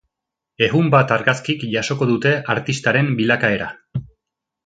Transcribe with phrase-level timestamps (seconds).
[0.67, 3.71] Ehun bat argazkik jasoko dute artistaren bilakaera.